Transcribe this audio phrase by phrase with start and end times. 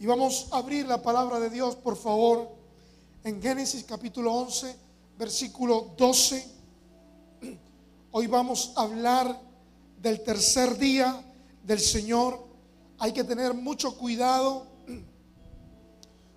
[0.00, 2.48] Y vamos a abrir la palabra de Dios, por favor,
[3.22, 4.74] en Génesis capítulo 11,
[5.18, 6.42] versículo 12.
[8.10, 9.38] Hoy vamos a hablar
[10.00, 11.22] del tercer día
[11.64, 12.42] del Señor.
[12.98, 14.66] Hay que tener mucho cuidado.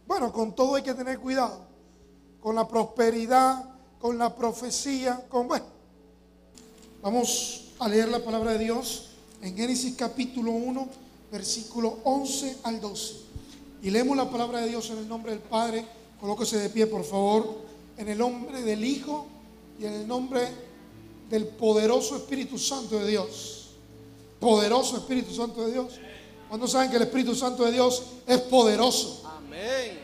[0.05, 1.65] Bueno, con todo hay que tener cuidado.
[2.41, 3.63] Con la prosperidad,
[3.97, 5.67] con la profecía, con bueno.
[7.01, 9.11] Vamos a leer la palabra de Dios
[9.41, 10.85] en Génesis capítulo 1,
[11.31, 13.32] versículo 11 al 12.
[13.83, 15.85] Y leemos la palabra de Dios en el nombre del Padre.
[16.21, 17.57] Colóquese de pie, por favor.
[17.97, 19.27] En el nombre del Hijo
[19.77, 20.47] y en el nombre
[21.29, 23.71] del poderoso Espíritu Santo de Dios.
[24.39, 25.99] Poderoso Espíritu Santo de Dios.
[26.47, 29.21] ¿Cuándo saben que el Espíritu Santo de Dios es poderoso?
[29.25, 29.99] Amén.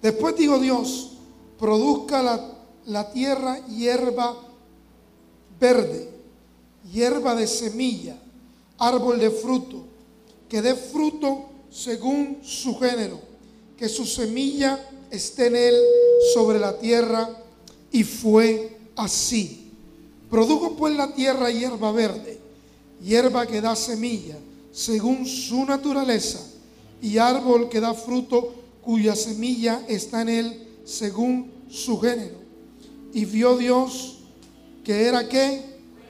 [0.00, 1.10] Después dijo Dios,
[1.58, 2.50] produzca la,
[2.86, 4.34] la tierra hierba
[5.60, 6.08] verde,
[6.90, 8.16] hierba de semilla,
[8.78, 9.82] árbol de fruto,
[10.48, 13.20] que dé fruto según su género,
[13.76, 14.78] que su semilla
[15.10, 15.74] esté en él
[16.34, 17.28] sobre la tierra.
[17.90, 19.70] Y fue así.
[20.30, 22.38] Produjo pues la tierra hierba verde,
[23.02, 24.36] hierba que da semilla,
[24.72, 26.40] según su naturaleza,
[27.00, 32.36] y árbol que da fruto cuya semilla está en él según su género.
[33.12, 34.18] Y vio Dios
[34.84, 35.62] que era qué.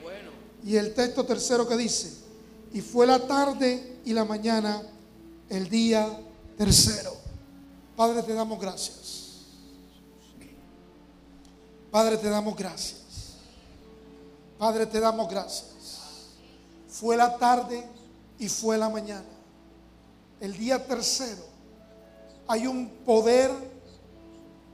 [0.03, 0.31] Bueno.
[0.65, 2.11] Y el texto tercero que dice,
[2.73, 4.81] y fue la tarde y la mañana
[5.49, 6.07] el día
[6.57, 7.13] tercero.
[7.95, 9.19] Padre, te damos gracias.
[11.91, 12.99] Padre, te damos gracias.
[14.57, 15.69] Padre, te damos gracias.
[16.87, 17.83] Fue la tarde
[18.37, 19.25] y fue la mañana.
[20.39, 21.43] El día tercero.
[22.47, 23.51] Hay un poder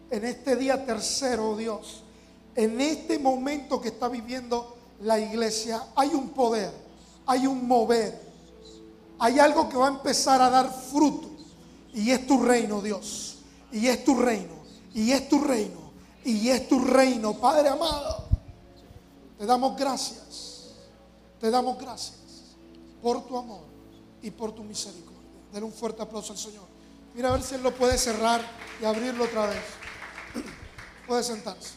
[0.09, 2.03] en este día tercero, oh Dios.
[2.55, 6.71] En este momento que está viviendo la iglesia, hay un poder,
[7.25, 8.21] hay un mover.
[9.19, 11.29] Hay algo que va a empezar a dar fruto.
[11.93, 13.37] Y es tu reino, Dios.
[13.71, 14.53] Y es tu reino.
[14.93, 15.79] Y es tu reino.
[16.23, 18.25] Y es tu reino, Padre amado.
[19.37, 20.71] Te damos gracias.
[21.39, 22.17] Te damos gracias
[23.01, 23.61] por tu amor
[24.21, 25.19] y por tu misericordia.
[25.51, 26.63] Denle un fuerte aplauso al Señor.
[27.13, 28.41] Mira a ver si Él lo puede cerrar
[28.81, 29.61] y abrirlo otra vez.
[31.07, 31.75] Puede sentarse.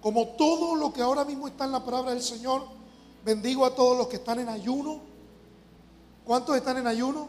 [0.00, 2.68] Como todo lo que ahora mismo está en la palabra del Señor,
[3.24, 5.00] bendigo a todos los que están en ayuno.
[6.28, 7.26] ¿Cuántos están en ayuno?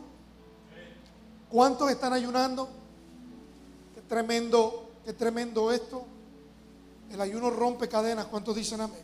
[1.50, 2.68] ¿Cuántos están ayunando?
[3.96, 6.04] Qué tremendo, qué tremendo esto.
[7.10, 8.26] El ayuno rompe cadenas.
[8.26, 9.02] ¿Cuántos dicen amén?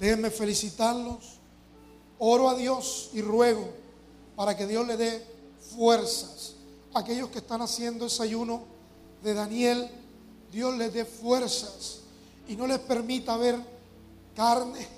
[0.00, 1.38] Déjenme felicitarlos.
[2.18, 3.68] Oro a Dios y ruego
[4.36, 5.26] para que Dios le dé
[5.76, 6.54] fuerzas
[6.94, 8.62] aquellos que están haciendo ese ayuno
[9.22, 9.90] de Daniel.
[10.50, 12.00] Dios les dé fuerzas
[12.48, 13.58] y no les permita ver
[14.34, 14.88] carne,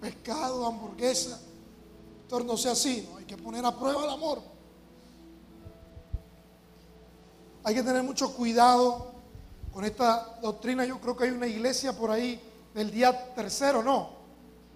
[0.00, 1.40] pescado, hamburguesa.
[2.40, 3.18] No sea así, ¿no?
[3.18, 4.40] hay que poner a prueba el amor.
[7.62, 9.12] Hay que tener mucho cuidado
[9.70, 10.86] con esta doctrina.
[10.86, 12.40] Yo creo que hay una iglesia por ahí
[12.72, 14.10] del día tercero, no.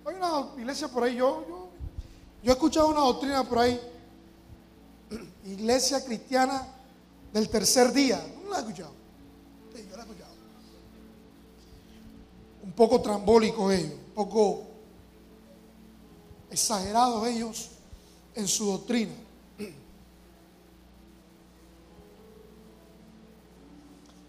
[0.04, 1.70] Hay una iglesia por ahí, yo,
[2.42, 3.80] yo, he escuchado una doctrina por ahí,
[5.46, 6.62] iglesia cristiana
[7.32, 8.22] del tercer día.
[8.44, 8.92] ¿No la he escuchado?
[9.72, 10.32] La he escuchado.
[12.62, 14.75] Un poco trambólicos ellos, un poco
[16.56, 17.68] exagerados ellos
[18.34, 19.12] en su doctrina.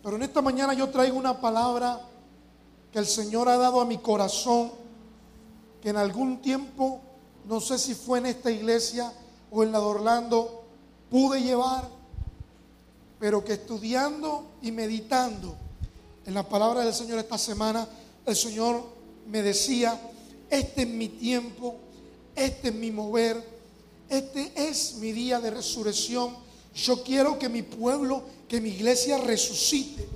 [0.03, 2.01] Pero en esta mañana yo traigo una palabra
[2.91, 4.71] que el Señor ha dado a mi corazón,
[5.81, 6.99] que en algún tiempo,
[7.45, 9.13] no sé si fue en esta iglesia
[9.49, 10.63] o en la de Orlando,
[11.09, 11.87] pude llevar,
[13.19, 15.55] pero que estudiando y meditando
[16.25, 17.87] en la palabra del Señor esta semana,
[18.25, 18.83] el Señor
[19.27, 19.97] me decía,
[20.49, 21.75] este es mi tiempo,
[22.37, 23.43] este es mi mover,
[24.07, 26.35] este es mi día de resurrección.
[26.73, 30.07] Yo quiero que mi pueblo, que mi iglesia resucite.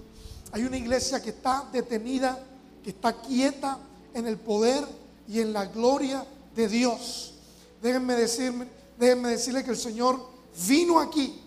[0.52, 2.38] Hay una iglesia que está detenida,
[2.84, 3.80] que está quieta
[4.14, 4.86] en el poder
[5.28, 7.34] y en la gloria de Dios.
[7.82, 8.68] Déjenme decirme,
[9.00, 10.20] déjenme decirle que el Señor
[10.68, 11.42] vino aquí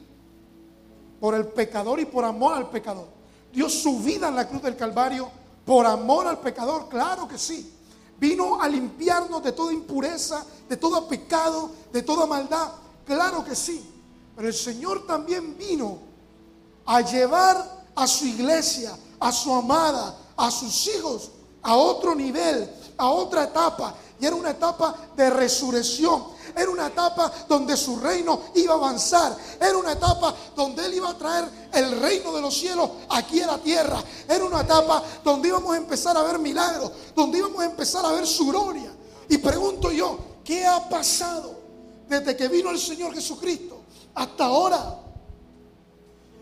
[1.21, 3.07] por el pecador y por amor al pecador.
[3.53, 5.31] Dio su vida en la cruz del Calvario
[5.65, 7.74] por amor al pecador, claro que sí.
[8.25, 12.71] Vino a limpiarnos de toda impureza, de todo pecado, de toda maldad,
[13.05, 13.85] claro que sí.
[14.35, 15.99] Pero el Señor también vino
[16.87, 22.67] a llevar a su iglesia, a su amada, a sus hijos, a otro nivel,
[22.97, 23.95] a otra etapa.
[24.19, 26.25] Y era una etapa de resurrección.
[26.57, 29.37] Era una etapa donde su reino iba a avanzar.
[29.61, 33.47] Era una etapa donde Él iba a traer el reino de los cielos aquí a
[33.47, 34.03] la tierra.
[34.29, 38.13] Era una etapa donde íbamos a empezar a ver milagros, donde íbamos a empezar a
[38.13, 38.93] ver su gloria.
[39.29, 41.65] Y pregunto yo, ¿qué ha pasado?
[42.09, 43.81] desde que vino el Señor Jesucristo
[44.15, 45.01] hasta ahora.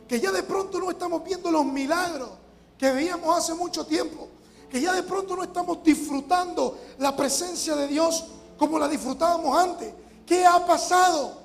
[0.09, 2.31] Que ya de pronto no estamos viendo los milagros
[2.77, 4.29] que veíamos hace mucho tiempo.
[4.71, 8.25] Que ya de pronto no estamos disfrutando la presencia de Dios
[8.59, 9.93] como la disfrutábamos antes.
[10.27, 11.41] ¿Qué ha pasado?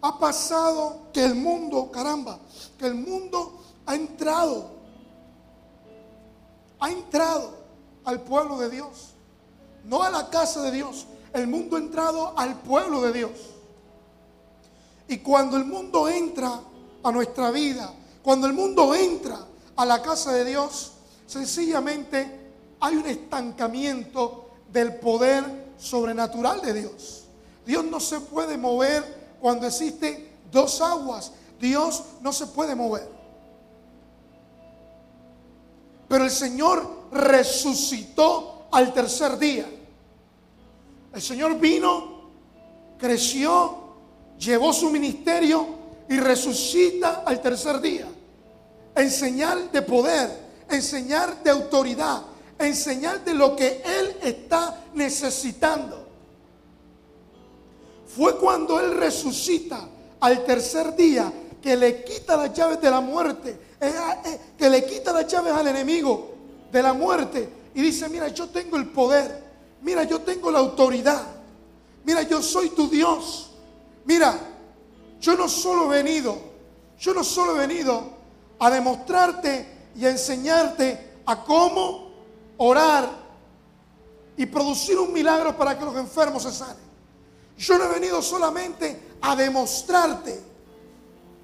[0.00, 2.38] Ha pasado que el mundo, caramba,
[2.78, 4.70] que el mundo ha entrado,
[6.78, 7.54] ha entrado
[8.04, 9.14] al pueblo de Dios,
[9.84, 11.06] no a la casa de Dios.
[11.32, 13.32] El mundo ha entrado al pueblo de Dios.
[15.08, 16.60] Y cuando el mundo entra
[17.02, 17.92] a nuestra vida,
[18.22, 19.38] cuando el mundo entra
[19.76, 20.92] a la casa de Dios,
[21.26, 27.24] sencillamente hay un estancamiento del poder sobrenatural de Dios.
[27.66, 31.32] Dios no se puede mover cuando existen dos aguas.
[31.60, 33.08] Dios no se puede mover.
[36.08, 39.66] Pero el Señor resucitó al tercer día.
[41.12, 42.30] El Señor vino,
[42.98, 43.78] creció,
[44.38, 45.66] llevó su ministerio
[46.08, 48.06] y resucita al tercer día.
[48.94, 50.30] En señal de poder,
[50.68, 52.22] en señal de autoridad,
[52.58, 56.06] en señal de lo que Él está necesitando.
[58.06, 59.88] Fue cuando Él resucita
[60.20, 63.92] al tercer día que le quita las llaves de la muerte, eh,
[64.26, 66.34] eh, que le quita las llaves al enemigo
[66.70, 69.42] de la muerte y dice, mira, yo tengo el poder,
[69.82, 71.22] mira, yo tengo la autoridad,
[72.04, 73.50] mira, yo soy tu Dios,
[74.04, 74.38] mira,
[75.20, 76.38] yo no solo he venido,
[76.98, 78.10] yo no solo he venido
[78.58, 79.66] a demostrarte
[79.96, 82.03] y a enseñarte a cómo
[82.56, 83.08] orar
[84.36, 86.84] y producir un milagro para que los enfermos se sanen.
[87.56, 90.40] Yo no he venido solamente a demostrarte,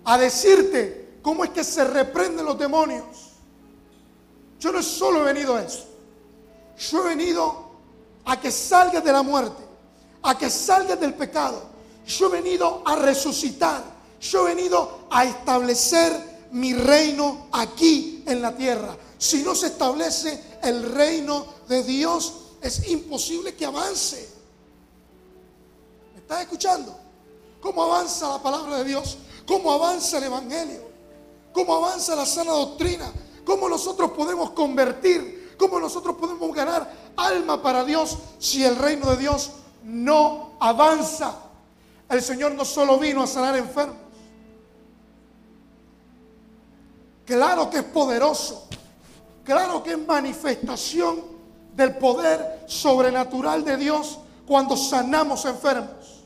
[0.04, 3.04] a decirte cómo es que se reprenden los demonios.
[4.58, 5.86] Yo no solo he venido a eso.
[6.78, 7.70] Yo he venido
[8.24, 9.62] a que salgas de la muerte,
[10.22, 11.62] a que salgas del pecado.
[12.06, 13.82] Yo he venido a resucitar.
[14.20, 18.96] Yo he venido a establecer mi reino aquí en la tierra.
[19.16, 24.28] Si no se establece el reino de Dios, es imposible que avance.
[26.16, 26.96] ¿Estás escuchando?
[27.60, 29.18] ¿Cómo avanza la palabra de Dios?
[29.46, 30.90] ¿Cómo avanza el Evangelio?
[31.52, 33.12] ¿Cómo avanza la sana doctrina?
[33.44, 35.56] ¿Cómo nosotros podemos convertir?
[35.58, 39.50] ¿Cómo nosotros podemos ganar alma para Dios si el reino de Dios
[39.84, 41.34] no avanza?
[42.08, 43.96] El Señor no solo vino a sanar enfermos.
[47.26, 48.66] Claro que es poderoso.
[49.50, 51.24] Claro que es manifestación
[51.74, 56.22] del poder sobrenatural de Dios cuando sanamos enfermos.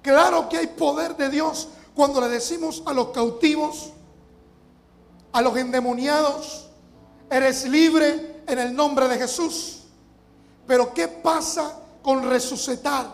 [0.00, 3.90] Claro que hay poder de Dios cuando le decimos a los cautivos,
[5.32, 6.70] a los endemoniados,
[7.28, 9.80] eres libre en el nombre de Jesús.
[10.66, 13.06] Pero ¿qué pasa con resucitar?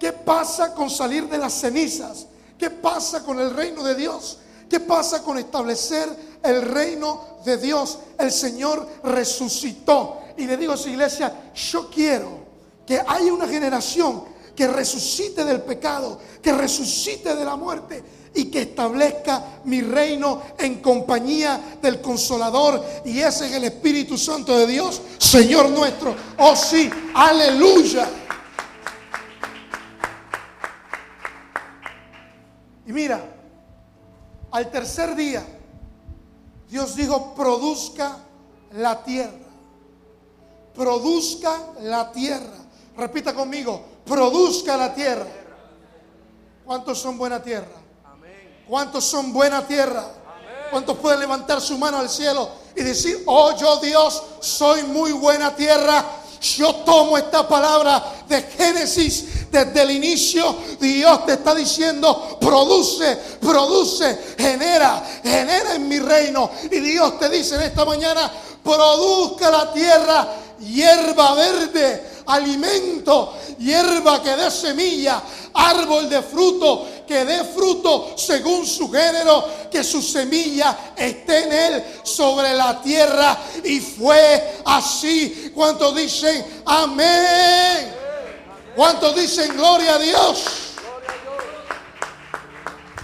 [0.00, 2.26] ¿Qué pasa con salir de las cenizas?
[2.56, 4.38] ¿Qué pasa con el reino de Dios?
[4.70, 7.98] ¿Qué pasa con establecer el reino de Dios?
[8.18, 10.20] El Señor resucitó.
[10.36, 12.44] Y le digo a su iglesia, yo quiero
[12.86, 14.24] que haya una generación
[14.54, 18.02] que resucite del pecado, que resucite de la muerte
[18.34, 22.84] y que establezca mi reino en compañía del consolador.
[23.04, 26.14] Y ese es el Espíritu Santo de Dios, Señor nuestro.
[26.38, 28.08] Oh sí, aleluya.
[32.86, 33.24] Y mira,
[34.50, 35.44] al tercer día,
[36.68, 38.18] Dios dijo, produzca
[38.72, 39.32] la tierra.
[40.74, 42.58] Produzca la tierra.
[42.96, 45.26] Repita conmigo, produzca la tierra.
[46.64, 47.66] ¿Cuántos son buena tierra?
[48.66, 50.04] ¿Cuántos son buena tierra?
[50.70, 55.54] ¿Cuántos pueden levantar su mano al cielo y decir, oh yo Dios, soy muy buena
[55.54, 56.04] tierra?
[56.44, 60.54] Yo tomo esta palabra de Génesis desde el inicio.
[60.78, 66.50] Dios te está diciendo, produce, produce, genera, genera en mi reino.
[66.70, 68.30] Y Dios te dice en esta mañana,
[68.64, 70.28] produzca la tierra
[70.58, 78.90] hierba verde alimento, hierba que dé semilla, árbol de fruto que dé fruto según su
[78.90, 83.36] género, que su semilla esté en él sobre la tierra.
[83.62, 85.52] Y fue así.
[85.54, 87.94] ¿Cuántos dicen amén?
[88.74, 90.44] ¿Cuántos dicen gloria a Dios?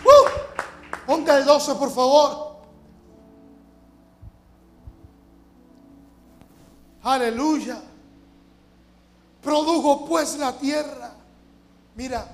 [0.04, 2.49] Uh, ponga el 12, por favor.
[7.02, 7.80] Aleluya.
[9.42, 11.12] Produjo pues la tierra.
[11.96, 12.26] Mira,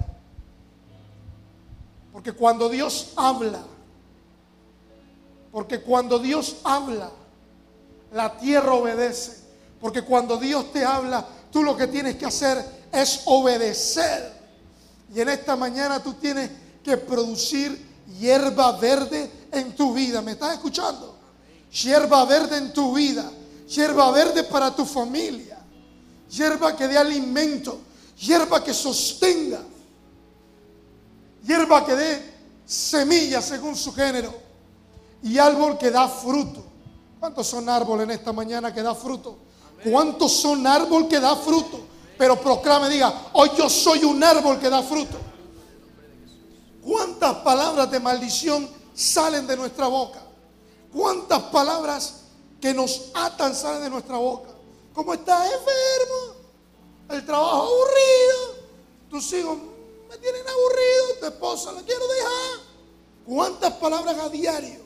[2.13, 3.63] porque cuando Dios habla,
[5.53, 7.11] porque cuando Dios habla,
[8.13, 9.45] la tierra obedece.
[9.81, 14.33] Porque cuando Dios te habla, tú lo que tienes que hacer es obedecer.
[15.15, 16.51] Y en esta mañana tú tienes
[16.83, 17.87] que producir
[18.19, 20.23] hierba verde en tu vida.
[20.23, 21.17] ¿Me estás escuchando?
[21.71, 23.31] Hierba verde en tu vida.
[23.69, 25.59] Hierba verde para tu familia.
[26.31, 27.81] Hierba que dé alimento.
[28.19, 29.61] Hierba que sostenga.
[31.45, 34.33] Hierba que dé semilla según su género.
[35.23, 36.65] Y árbol que da fruto.
[37.19, 39.39] ¿Cuántos son árboles en esta mañana que da fruto?
[39.91, 41.81] ¿Cuántos son árbol que da fruto?
[42.17, 45.19] Pero proclame, diga, hoy yo soy un árbol que da fruto.
[46.83, 50.23] ¿Cuántas palabras de maldición salen de nuestra boca?
[50.93, 52.26] ¿Cuántas palabras
[52.67, 54.51] que nos atan salen de nuestra boca?
[54.93, 56.35] ¿Cómo estás enfermo?
[57.11, 58.67] El trabajo aburrido.
[59.09, 59.57] Tus hijos
[60.09, 61.21] me tienen aburrido.
[61.21, 62.67] Tu esposa la quiero dejar.
[63.25, 64.81] ¿Cuántas palabras a diario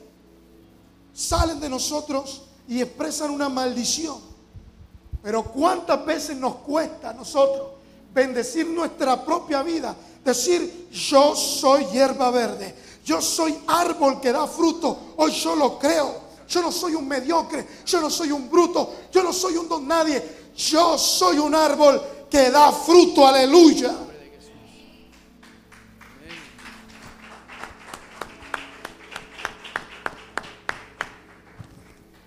[1.11, 4.19] salen de nosotros y expresan una maldición?
[5.23, 7.67] Pero cuántas veces nos cuesta a nosotros
[8.13, 9.95] bendecir nuestra propia vida.
[10.23, 12.75] Decir, yo soy hierba verde.
[13.03, 15.15] Yo soy árbol que da fruto.
[15.17, 16.30] Hoy yo lo creo.
[16.51, 17.65] Yo no soy un mediocre.
[17.85, 18.93] Yo no soy un bruto.
[19.09, 20.51] Yo no soy un don nadie.
[20.53, 23.25] Yo soy un árbol que da fruto.
[23.25, 23.95] Aleluya.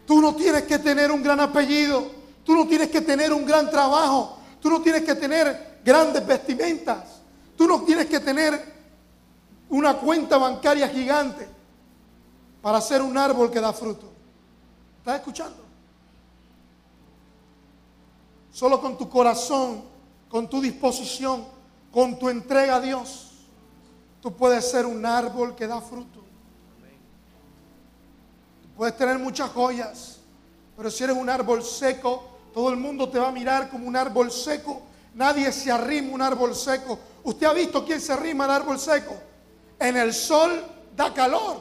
[0.07, 2.11] Tú no tienes que tener un gran apellido.
[2.45, 4.39] Tú no tienes que tener un gran trabajo.
[4.59, 7.21] Tú no tienes que tener grandes vestimentas.
[7.59, 8.73] Tú no tienes que tener
[9.69, 11.47] una cuenta bancaria gigante
[12.63, 14.14] para ser un árbol que da fruto.
[15.05, 15.63] ¿Estás escuchando?
[18.51, 19.85] Solo con tu corazón,
[20.31, 21.45] con tu disposición,
[21.93, 23.33] con tu entrega a Dios,
[24.23, 26.25] tú puedes ser un árbol que da fruto.
[28.79, 30.21] Puedes tener muchas joyas,
[30.75, 33.97] pero si eres un árbol seco, todo el mundo te va a mirar como un
[33.97, 34.81] árbol seco.
[35.13, 36.99] Nadie se arrima a un árbol seco.
[37.25, 39.15] ¿Usted ha visto quién se arrima al árbol seco?
[39.79, 40.65] En el sol
[40.97, 41.61] da calor.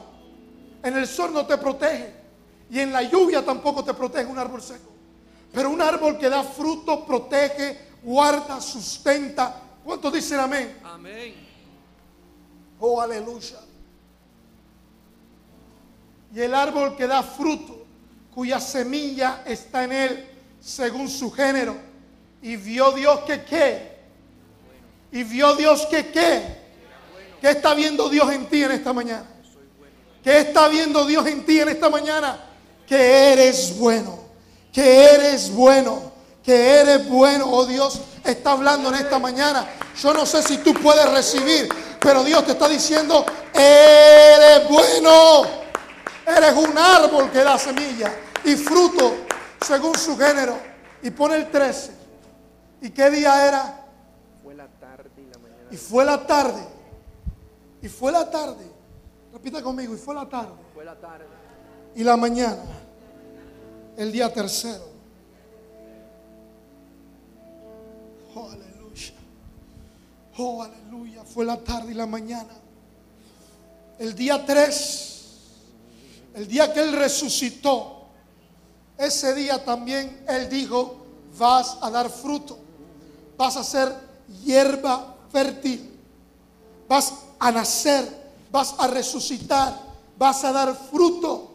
[0.82, 2.13] En el sol no te protege.
[2.74, 4.90] Y en la lluvia tampoco te protege un árbol seco.
[5.52, 9.62] Pero un árbol que da fruto, protege, guarda, sustenta.
[9.84, 10.76] ¿Cuántos dicen amén?
[10.82, 11.34] Amén.
[12.80, 13.60] Oh, aleluya.
[16.34, 17.86] Y el árbol que da fruto,
[18.34, 21.76] cuya semilla está en él, según su género.
[22.42, 23.98] Y vio Dios que qué.
[25.12, 26.58] Y vio Dios que qué.
[27.40, 29.28] ¿Qué está viendo Dios en ti en esta mañana?
[30.24, 32.43] ¿Qué está viendo Dios en ti en esta mañana?
[32.86, 34.18] Que eres bueno.
[34.72, 36.12] Que eres bueno.
[36.42, 37.46] Que eres bueno.
[37.50, 39.66] Oh Dios está hablando en esta mañana.
[40.00, 41.68] Yo no sé si tú puedes recibir.
[42.00, 43.24] Pero Dios te está diciendo,
[43.54, 45.42] eres bueno.
[46.26, 48.12] Eres un árbol que da semilla
[48.44, 49.14] y fruto
[49.64, 50.58] según su género.
[51.02, 51.92] Y pone el 13.
[52.82, 53.86] ¿Y qué día era?
[54.42, 55.68] Fue la tarde y la mañana.
[55.70, 56.62] Y fue la tarde.
[57.80, 58.64] Y fue la tarde.
[59.32, 59.94] Repita conmigo.
[59.94, 60.52] Y fue la tarde.
[60.74, 61.26] Fue la tarde.
[61.94, 62.62] Y la mañana.
[63.96, 64.88] El día tercero.
[68.34, 69.12] Oh, aleluya.
[70.36, 71.24] Oh, aleluya.
[71.24, 72.54] Fue la tarde y la mañana.
[73.98, 75.14] El día 3
[76.34, 78.06] el día que Él resucitó,
[78.98, 80.96] ese día también Él dijo,
[81.38, 82.58] vas a dar fruto,
[83.38, 83.94] vas a ser
[84.42, 85.96] hierba fértil,
[86.88, 88.04] vas a nacer,
[88.50, 89.80] vas a resucitar,
[90.18, 91.53] vas a dar fruto.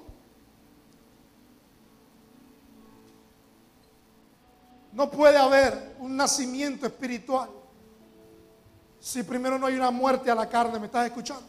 [4.99, 7.49] No puede haber un nacimiento espiritual
[8.99, 10.77] si primero no hay una muerte a la carne.
[10.77, 11.45] ¿Me estás escuchando?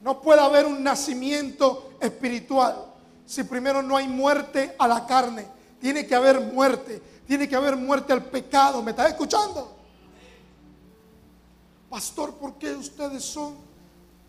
[0.00, 2.86] No puede haber un nacimiento espiritual
[3.26, 5.44] si primero no hay muerte a la carne.
[5.80, 7.02] Tiene que haber muerte.
[7.26, 8.80] Tiene que haber muerte al pecado.
[8.80, 9.76] ¿Me estás escuchando?
[11.90, 13.56] Pastor, ¿por qué ustedes son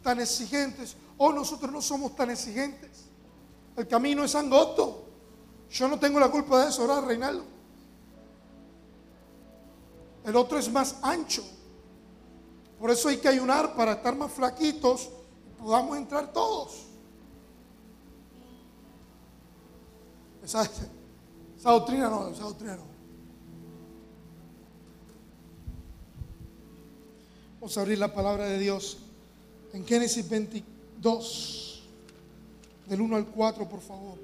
[0.01, 0.97] tan exigentes?
[1.17, 3.03] O oh, nosotros no somos tan exigentes.
[3.77, 5.05] El camino es angosto.
[5.69, 7.52] Yo no tengo la culpa de eso, ¿verdad, Reinaldo?
[10.25, 11.43] El otro es más ancho.
[12.79, 15.09] Por eso hay que ayunar para estar más flaquitos
[15.63, 16.83] podamos entrar todos.
[20.43, 20.69] Esa,
[21.63, 22.83] doctrina no, esa doctrina no.
[27.61, 28.97] Vamos a abrir la palabra de Dios
[29.71, 31.83] en Génesis 22,
[32.87, 34.22] del 1 al 4, por favor.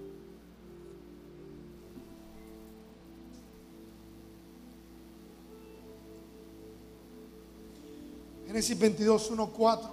[8.50, 9.92] Génesis 22, 1, 4.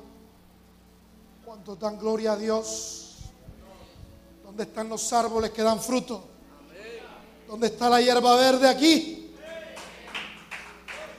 [1.44, 3.16] ¿Cuánto dan gloria a Dios?
[4.42, 6.24] ¿Dónde están los árboles que dan fruto?
[7.46, 9.30] ¿Dónde está la hierba verde aquí?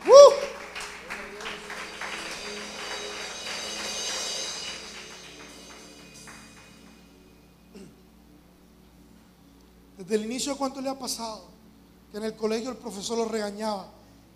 [0.07, 0.33] ¡Uh!
[9.99, 11.43] Desde el inicio, ¿cuánto le ha pasado?
[12.11, 13.91] Que en el colegio el profesor lo regañaba,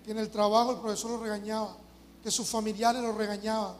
[0.06, 1.78] que en el trabajo el profesor lo regañaba,
[2.24, 3.76] que sus familiares lo regañaban,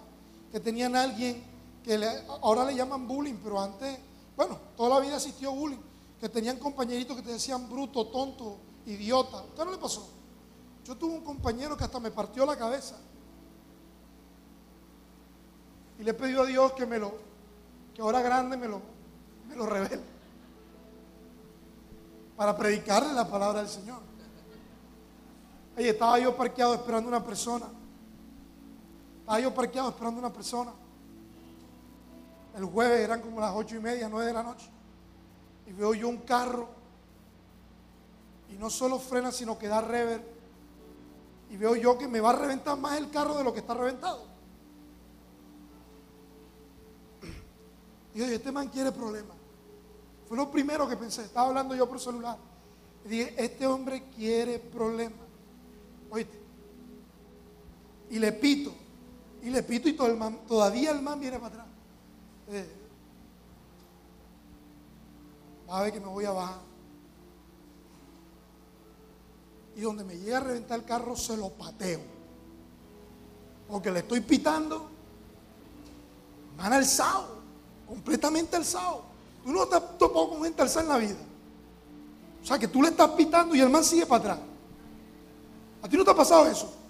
[0.52, 1.44] que tenían a alguien
[1.84, 2.00] que
[2.42, 3.98] ahora le llaman bullying, pero antes,
[4.36, 5.80] bueno, toda la vida existió bullying,
[6.20, 9.40] que tenían compañeritos que te decían bruto, tonto, idiota.
[9.40, 10.08] ¿A usted no le pasó?
[10.86, 12.98] Yo tuve un compañero que hasta me partió la cabeza.
[16.00, 17.14] Y le he pedido a Dios que me lo,
[17.94, 18.82] que ahora grande me lo,
[19.48, 20.02] me lo revele.
[22.36, 24.00] Para predicarle la palabra del Señor.
[25.78, 27.68] Oye, estaba yo parqueado esperando una persona.
[29.32, 30.74] Estaba yo parqueado esperando una persona.
[32.54, 34.70] El jueves eran como las ocho y media, nueve de la noche.
[35.68, 36.68] Y veo yo un carro.
[38.54, 40.22] Y no solo frena, sino que da rever.
[41.50, 43.74] Y veo yo que me va a reventar más el carro de lo que está
[43.74, 44.22] reventado.
[48.14, 49.38] Y dije, este man quiere problemas.
[50.28, 51.22] Fue lo primero que pensé.
[51.22, 52.36] Estaba hablando yo por celular.
[53.06, 55.26] Y dije, este hombre quiere problemas.
[56.10, 56.38] Oíste.
[58.10, 58.82] Y le pito.
[59.42, 61.68] Y le pito y todo el man, todavía el man viene para atrás.
[62.50, 62.70] Eh,
[65.70, 66.60] va a ver que me voy a bajar.
[69.76, 72.02] Y donde me llega a reventar el carro, se lo pateo.
[73.70, 74.90] Porque le estoy pitando.
[76.58, 77.42] Man alzado.
[77.88, 79.04] Completamente alzado.
[79.44, 81.20] Tú no te topado con gente alzada en la vida.
[82.44, 84.40] O sea, que tú le estás pitando y el man sigue para atrás.
[85.82, 86.81] ¿A ti no te ha pasado eso?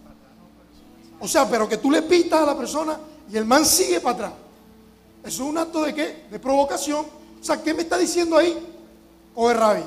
[1.22, 3.00] O sea, pero que tú le pitas a la persona
[3.32, 4.34] y el man sigue para atrás.
[5.24, 6.26] Eso es un acto de qué?
[6.32, 7.06] De provocación.
[7.40, 8.58] O sea, ¿qué me está diciendo ahí?
[9.34, 9.86] Coge rabia.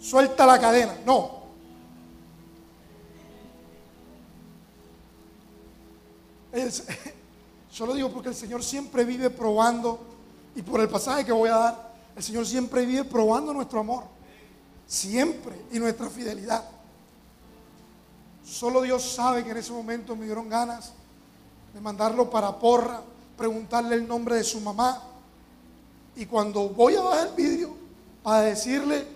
[0.00, 0.98] Suelta la cadena.
[1.06, 1.42] No.
[7.72, 9.98] Yo lo digo porque el Señor siempre vive probando,
[10.54, 14.04] y por el pasaje que voy a dar, el Señor siempre vive probando nuestro amor.
[14.86, 15.54] Siempre.
[15.72, 16.62] Y nuestra fidelidad.
[18.44, 20.92] Solo Dios sabe que en ese momento me dieron ganas
[21.72, 23.02] de mandarlo para porra,
[23.36, 25.02] preguntarle el nombre de su mamá.
[26.16, 27.74] Y cuando voy a bajar el vidrio
[28.22, 29.06] para decirle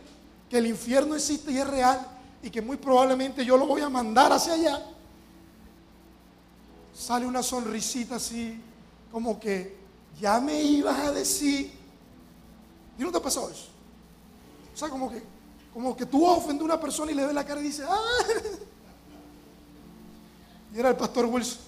[0.48, 2.06] que el infierno existe y es real
[2.42, 4.82] y que muy probablemente yo lo voy a mandar hacia allá,
[6.94, 8.58] sale una sonrisita así,
[9.10, 9.76] como que
[10.20, 11.72] ya me ibas a decir.
[12.98, 13.66] ¿Y no te pasado eso?
[14.72, 15.22] O sea, como que,
[15.74, 17.98] como que tú ofendes a una persona y le ves la cara y dices, ¡ah!
[20.76, 21.58] Era el pastor Wilson.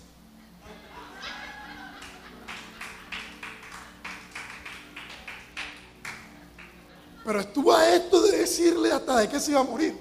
[7.25, 9.99] Pero estuvo a esto de decirle hasta de que se iba a morir.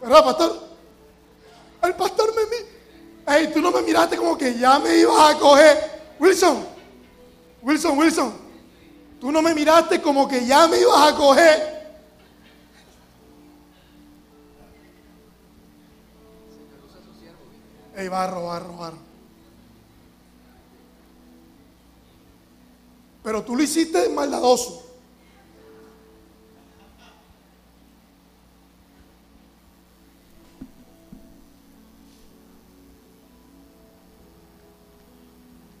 [0.00, 0.68] ¿Verdad, pastor?
[1.82, 3.38] El pastor me mira.
[3.38, 6.14] Ey, tú no me miraste como que ya me ibas a coger.
[6.18, 6.64] Wilson,
[7.60, 8.32] Wilson, Wilson.
[9.20, 11.75] Tú no me miraste como que ya me ibas a coger.
[17.96, 18.98] Ey, barro, barro, barro.
[23.22, 24.84] Pero tú lo hiciste maldadoso.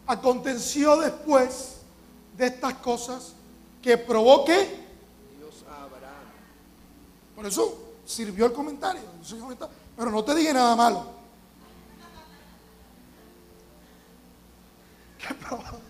[0.06, 1.76] Aconteció después
[2.38, 3.34] de estas cosas
[3.82, 4.86] que provoque.
[5.36, 6.26] Dios a Abraham.
[7.34, 9.02] Por eso sirvió el comentario.
[9.94, 11.15] Pero no te dije nada malo.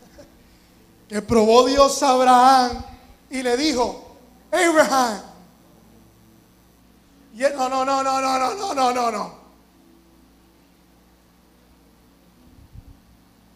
[1.08, 2.84] Que probó, que Dios a Abraham
[3.30, 4.16] y le dijo,
[4.50, 5.22] Abraham.
[7.34, 9.34] Y él, no, no, no, no, no, no, no, no, no, no.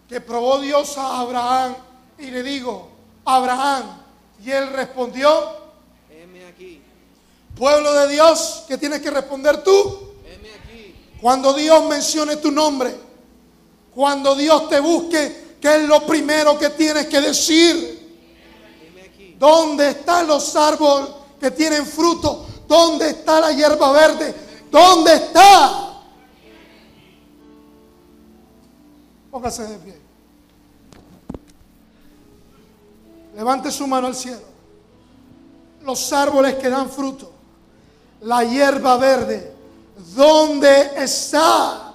[0.08, 1.76] Que probó Dios a Abraham
[2.18, 2.88] y le dijo,
[3.24, 4.00] Abraham.
[4.44, 5.28] Y él respondió,
[6.10, 6.82] Heme aquí,
[7.56, 10.14] Pueblo de Dios, ¿qué tienes que responder tú?
[10.24, 10.94] heme aquí.
[11.20, 12.94] Cuando Dios mencione tu nombre,
[13.94, 18.00] cuando Dios te busque, ¿qué es lo primero que tienes que decir?
[19.38, 21.08] ¿Dónde están los árboles
[21.40, 22.46] que tienen fruto?
[22.66, 24.34] ¿Dónde está la hierba verde?
[24.70, 25.90] ¿Dónde está?
[29.30, 30.00] Póngase de pie.
[33.34, 34.42] Levante su mano al cielo.
[35.82, 37.32] Los árboles que dan fruto.
[38.22, 39.54] La hierba verde.
[40.14, 41.94] ¿Dónde está?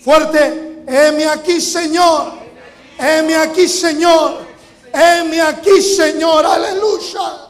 [0.00, 0.71] Fuerte.
[0.86, 2.32] Heme aquí, Señor.
[2.98, 4.38] Heme aquí, Señor.
[4.92, 6.44] Heme aquí, Señor.
[6.44, 7.48] Aleluya.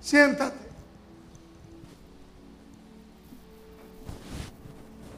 [0.00, 0.64] Siéntate.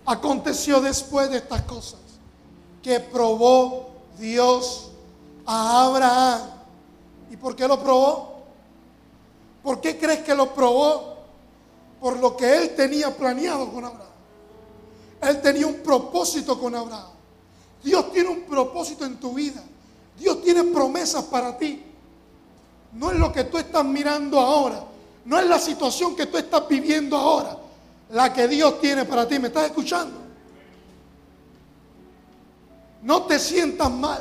[0.06, 2.00] Aconteció después de estas cosas
[2.82, 4.90] que probó Dios
[5.44, 6.42] a Abraham.
[7.30, 8.36] ¿Y por qué lo probó?
[9.64, 11.16] ¿Por qué crees que lo probó?
[12.00, 14.06] Por lo que él tenía planeado con Abraham.
[15.22, 17.15] Él tenía un propósito con Abraham.
[17.86, 19.62] Dios tiene un propósito en tu vida.
[20.18, 21.84] Dios tiene promesas para ti.
[22.94, 24.84] No es lo que tú estás mirando ahora.
[25.24, 27.56] No es la situación que tú estás viviendo ahora.
[28.10, 29.38] La que Dios tiene para ti.
[29.38, 30.18] ¿Me estás escuchando?
[33.02, 34.20] No te sientas mal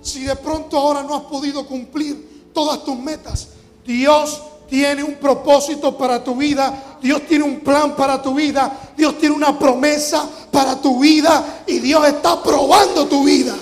[0.00, 3.48] si de pronto ahora no has podido cumplir todas tus metas.
[3.84, 4.40] Dios
[4.70, 9.34] tiene un propósito para tu vida, Dios tiene un plan para tu vida, Dios tiene
[9.34, 13.52] una promesa para tu vida y Dios está probando tu vida.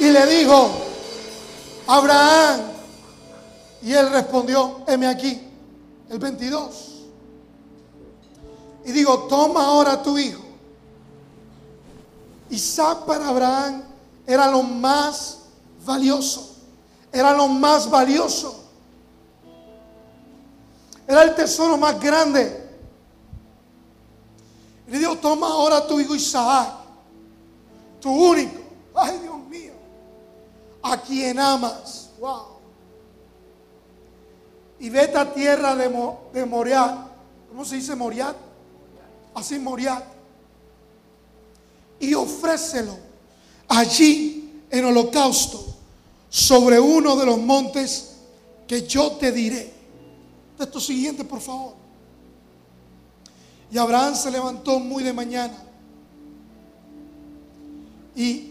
[0.00, 0.70] Y le dijo,
[1.86, 2.62] Abraham,
[3.80, 5.40] y él respondió, heme aquí,
[6.10, 6.74] el 22.
[8.86, 10.42] Y digo, toma ahora tu hijo.
[12.50, 13.84] Isaac para Abraham
[14.26, 15.38] era lo más
[15.86, 16.53] valioso
[17.14, 18.60] era lo más valioso.
[21.06, 22.68] Era el tesoro más grande.
[24.88, 26.74] Y le dijo, toma ahora tu hijo Isaac,
[28.00, 28.60] tu único.
[28.96, 29.72] Ay, Dios mío.
[30.82, 32.10] A quien amas.
[32.18, 32.46] Wow.
[34.80, 37.06] Y vete a tierra de, Moriat.
[37.48, 38.34] ¿Cómo se dice Moriat?
[39.36, 40.02] Así Moriat.
[42.00, 42.98] Y ofrécelo
[43.68, 45.73] allí en holocausto
[46.34, 48.16] sobre uno de los montes
[48.66, 49.72] que yo te diré.
[50.58, 51.74] Esto siguiente, por favor.
[53.70, 55.56] Y Abraham se levantó muy de mañana
[58.16, 58.50] y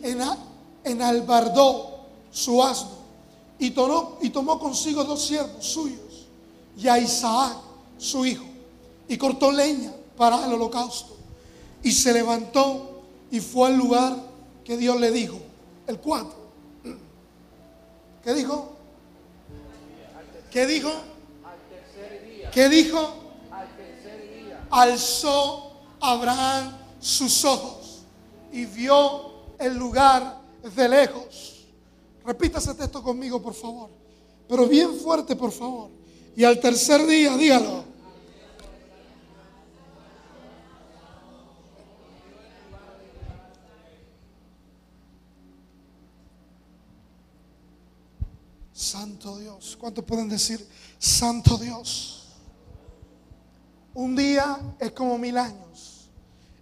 [0.85, 2.99] enalbardó su asno
[3.59, 6.27] y tomó, y tomó consigo dos siervos suyos
[6.77, 7.57] y a Isaac,
[7.97, 8.45] su hijo,
[9.09, 11.17] y cortó leña para el holocausto.
[11.83, 14.15] Y se levantó y fue al lugar
[14.63, 15.37] que Dios le dijo,
[15.85, 16.42] el cuatro.
[18.23, 18.73] ¿Qué dijo?
[20.51, 20.91] ¿Qué dijo?
[22.51, 23.15] ¿Qué dijo?
[24.69, 28.03] Alzó Abraham sus ojos
[28.51, 30.39] y vio el lugar
[30.75, 31.65] de lejos.
[32.25, 33.89] Repítase esto conmigo, por favor.
[34.47, 35.89] Pero bien fuerte, por favor.
[36.35, 37.92] Y al tercer día, dígalo.
[48.83, 49.77] Santo Dios.
[49.79, 50.65] ¿Cuántos pueden decir
[50.99, 52.27] Santo Dios?
[53.93, 56.09] Un día es como mil años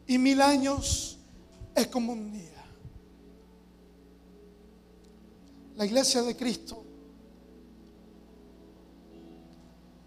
[0.06, 1.18] y mil años
[1.76, 2.64] es como un día.
[5.76, 6.84] La iglesia de Cristo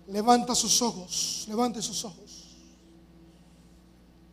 [0.06, 2.56] levanta sus ojos, levante sus ojos,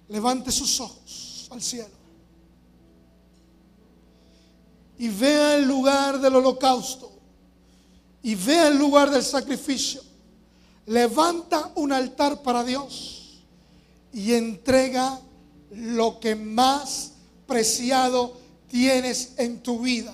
[0.10, 2.02] levante sus ojos al cielo
[4.98, 7.11] y vea el lugar del holocausto
[8.24, 10.02] y ve el lugar del sacrificio,
[10.86, 13.42] levanta un altar para Dios
[14.14, 15.20] y entrega
[15.72, 17.14] lo que más
[17.48, 20.14] preciado tienes en tu vida.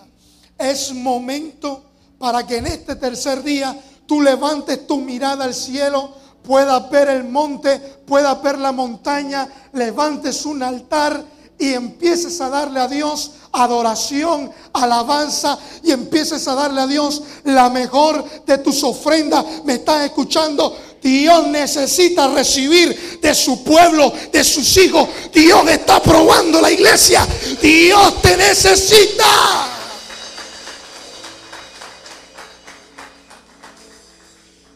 [0.58, 1.84] Es momento
[2.18, 7.26] para que en este tercer día tú levantes tu mirada al cielo, puedas ver el
[7.26, 11.24] monte, puedas ver la montaña, levantes un altar
[11.60, 17.70] y empieces a darle a Dios adoración, alabanza y empieces a darle a Dios la
[17.70, 19.44] mejor de tus ofrendas.
[19.64, 20.78] ¿Me estás escuchando?
[21.02, 25.08] Dios necesita recibir de su pueblo, de sus hijos.
[25.34, 27.26] Dios está probando la iglesia.
[27.62, 29.26] Dios te necesita.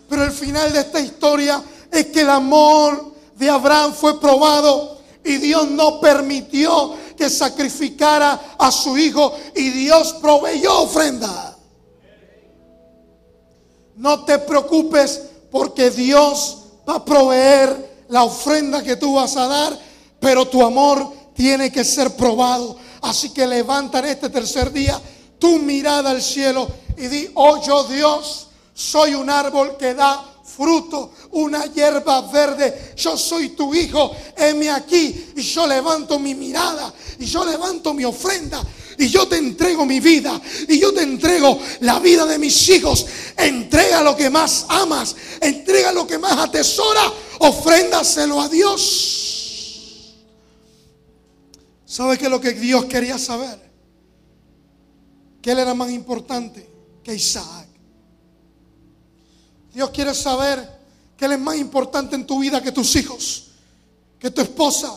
[0.10, 5.38] Pero el final de esta historia es que el amor de Abraham fue probado y
[5.38, 11.58] Dios no permitió que sacrificara a su hijo y Dios proveyó ofrenda.
[13.96, 19.80] No te preocupes porque Dios va a proveer la ofrenda que tú vas a dar,
[20.20, 22.78] pero tu amor tiene que ser probado.
[23.02, 25.00] Así que levanta en este tercer día
[25.38, 31.14] tu mirada al cielo y di, oh yo Dios, soy un árbol que da fruto,
[31.32, 32.94] una hierba verde.
[32.96, 35.32] Yo soy tu hijo, heme aquí.
[35.36, 38.62] Y yo levanto mi mirada, y yo levanto mi ofrenda,
[38.98, 43.06] y yo te entrego mi vida, y yo te entrego la vida de mis hijos.
[43.38, 47.02] Entrega lo que más amas, entrega lo que más atesora,
[47.40, 49.18] ofréndaselo a Dios.
[51.86, 53.60] ¿Sabe qué es lo que Dios quería saber?
[55.42, 56.66] Que Él era más importante
[57.04, 57.68] que Isaac.
[59.74, 60.68] Dios quiere saber
[61.18, 63.52] que Él es más importante en tu vida que tus hijos,
[64.20, 64.92] que tu esposa,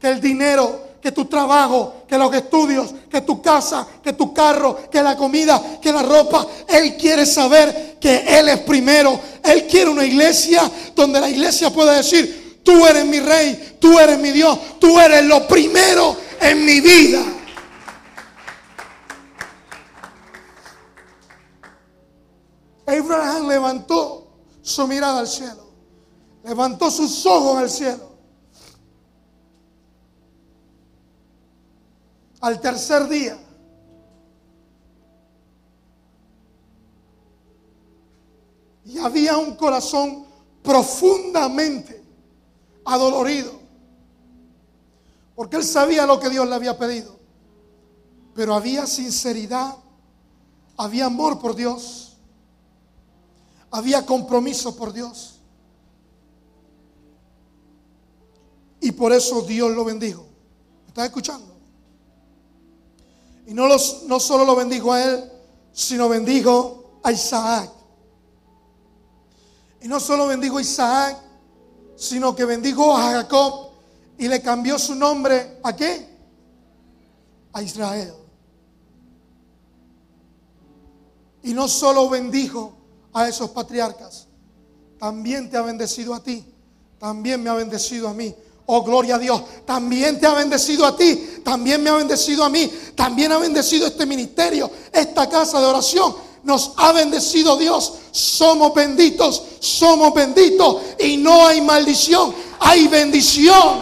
[0.00, 4.88] que el dinero, que tu trabajo, que los estudios, que tu casa, que tu carro,
[4.90, 6.46] que la comida, que la ropa.
[6.68, 9.18] Él quiere saber que Él es primero.
[9.44, 14.18] Él quiere una iglesia donde la iglesia pueda decir, tú eres mi rey, tú eres
[14.18, 17.22] mi Dios, tú eres lo primero en mi vida.
[22.88, 24.26] Abraham levantó
[24.62, 25.68] su mirada al cielo,
[26.42, 28.08] levantó sus ojos al cielo.
[32.40, 33.38] Al tercer día,
[38.86, 40.24] y había un corazón
[40.62, 42.02] profundamente
[42.86, 43.52] adolorido,
[45.34, 47.18] porque él sabía lo que Dios le había pedido,
[48.34, 49.76] pero había sinceridad,
[50.76, 52.07] había amor por Dios,
[53.70, 55.34] había compromiso por Dios.
[58.80, 60.24] Y por eso Dios lo bendijo.
[60.84, 61.56] ¿Me estás escuchando?
[63.46, 65.32] Y no, no solo lo bendijo a él,
[65.72, 67.70] sino bendijo a Isaac.
[69.80, 71.18] Y no solo bendijo a Isaac,
[71.96, 73.70] sino que bendijo a Jacob
[74.18, 76.08] y le cambió su nombre a qué?
[77.52, 78.14] A Israel.
[81.42, 82.77] Y no solo bendijo
[83.18, 84.26] a esos patriarcas,
[84.98, 86.44] también te ha bendecido a ti,
[86.98, 88.34] también me ha bendecido a mí.
[88.70, 89.42] Oh, gloria a Dios.
[89.64, 91.40] También te ha bendecido a ti.
[91.42, 92.70] También me ha bendecido a mí.
[92.94, 96.14] También ha bendecido este ministerio, esta casa de oración.
[96.42, 97.94] Nos ha bendecido Dios.
[98.10, 99.42] Somos benditos.
[99.60, 100.82] Somos benditos.
[100.98, 102.34] Y no hay maldición.
[102.60, 103.80] Hay bendición.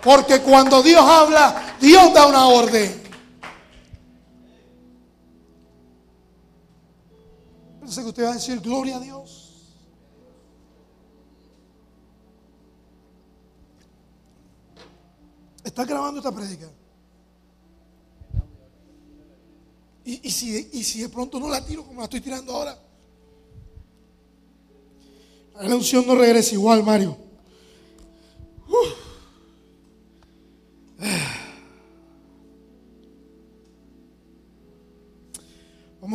[0.00, 2.99] Porque cuando Dios habla, Dios da una orden.
[7.96, 9.74] Que usted va a decir gloria a Dios.
[15.64, 16.70] ¿Está grabando esta prédica?
[20.04, 22.78] Y, y si, y si de pronto no la tiro como la estoy tirando ahora.
[25.60, 27.29] La unción no regresa igual, Mario.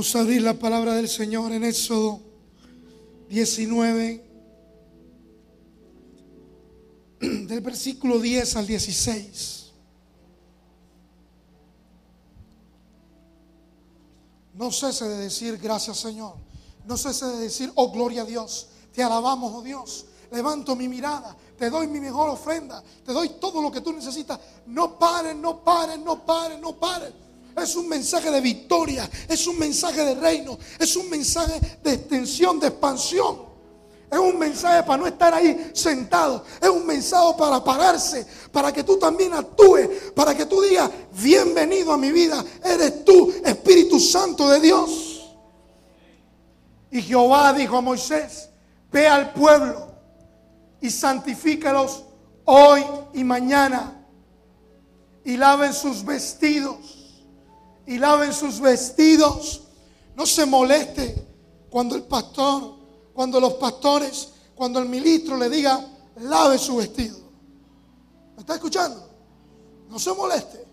[0.06, 2.22] Vamos abrir la palabra del Señor en Éxodo
[3.28, 4.24] 19,
[7.22, 9.72] del versículo 10 al 16.
[14.54, 16.36] No cese de decir gracias Señor.
[16.86, 18.68] No cese de decir, oh gloria a Dios.
[18.94, 20.06] Te alabamos, oh Dios.
[20.32, 21.36] Levanto mi mirada.
[21.58, 22.84] Te doy mi mejor ofrenda.
[23.04, 24.40] Te doy todo lo que tú necesitas.
[24.68, 27.12] No pares, no pares, no pares, no pares.
[27.58, 29.10] Es un mensaje de victoria.
[29.28, 30.58] Es un mensaje de reino.
[30.78, 33.46] Es un mensaje de extensión, de expansión.
[34.12, 36.44] Es un mensaje para no estar ahí sentado.
[36.62, 41.92] Es un mensaje para pararse, para que tú también actúes, para que tú digas, bienvenido
[41.92, 42.44] a mi vida.
[42.64, 45.36] Eres tú, Espíritu Santo de Dios.
[46.92, 48.50] Y Jehová dijo a Moisés,
[48.92, 49.92] ve al pueblo
[50.80, 52.04] y santifícalos
[52.46, 54.06] hoy y mañana.
[55.24, 56.95] Y laven sus vestidos.
[57.88, 59.62] Y laven sus vestidos.
[60.16, 61.28] No se moleste
[61.70, 62.76] cuando el pastor
[63.16, 65.80] cuando los pastores, cuando el ministro le diga,
[66.18, 67.18] lave su vestido.
[68.36, 69.10] ¿Me está escuchando?
[69.90, 70.66] No se moleste.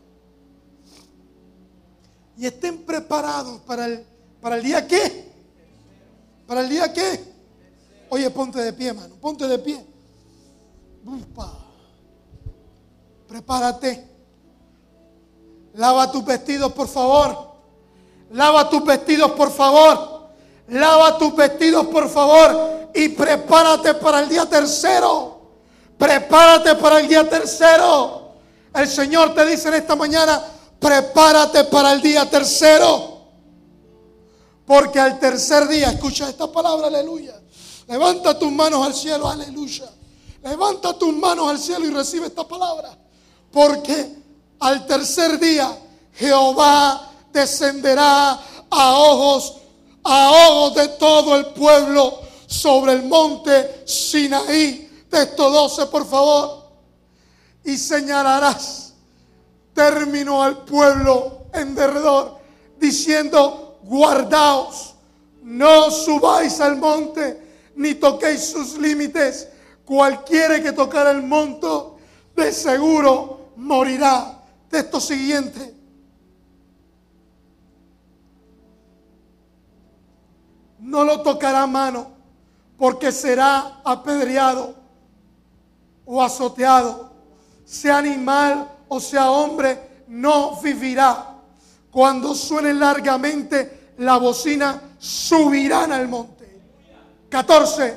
[2.37, 4.05] Y estén preparados para el,
[4.41, 5.31] para el día qué.
[6.49, 7.33] ¿Para el día qué?
[8.11, 9.15] Oye, ponte de pie, mano.
[9.15, 9.87] Ponte de pie.
[11.07, 11.59] Upa.
[13.29, 14.12] Prepárate.
[15.75, 17.53] Lava tus vestidos, por favor.
[18.31, 20.13] Lava tus vestidos, por favor.
[20.69, 25.41] Lava tus vestidos, por favor, y prepárate para el día tercero.
[25.99, 28.33] Prepárate para el día tercero.
[28.75, 30.43] El Señor te dice en esta mañana,
[30.79, 33.13] prepárate para el día tercero.
[34.65, 37.35] Porque al tercer día, escucha esta palabra, aleluya.
[37.89, 39.91] Levanta tus manos al cielo, aleluya.
[40.43, 42.97] Levanta tus manos al cielo y recibe esta palabra.
[43.51, 44.22] Porque
[44.63, 45.77] al tercer día
[46.15, 48.39] Jehová descenderá
[48.71, 49.57] a ojos
[50.05, 55.05] a ojos de todo el pueblo sobre el monte Sinaí.
[55.09, 56.71] Texto 12, por favor.
[57.65, 58.95] Y señalarás
[59.75, 62.39] término al pueblo en derredor,
[62.79, 64.95] diciendo, guardaos,
[65.43, 69.49] no subáis al monte, ni toquéis sus límites.
[69.85, 71.67] Cualquiera que tocar el monte,
[72.35, 74.42] de seguro morirá.
[74.73, 75.83] Texto siguiente.
[80.83, 82.11] no lo tocará mano,
[82.77, 84.75] porque será apedreado
[86.05, 87.13] o azoteado,
[87.65, 91.39] sea animal o sea hombre, no vivirá.
[91.91, 96.61] Cuando suene largamente la bocina, subirán al monte.
[97.31, 97.97] 14.